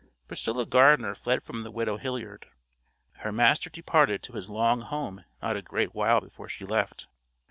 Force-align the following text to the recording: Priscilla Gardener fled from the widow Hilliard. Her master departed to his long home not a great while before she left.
Priscilla 0.27 0.65
Gardener 0.65 1.13
fled 1.13 1.43
from 1.43 1.61
the 1.61 1.69
widow 1.69 1.97
Hilliard. 1.97 2.47
Her 3.17 3.31
master 3.31 3.69
departed 3.69 4.23
to 4.23 4.33
his 4.33 4.49
long 4.49 4.81
home 4.81 5.25
not 5.43 5.55
a 5.57 5.61
great 5.61 5.93
while 5.93 6.19
before 6.19 6.49
she 6.49 6.65
left. 6.65 7.07